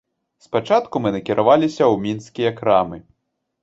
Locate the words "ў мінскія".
1.79-2.57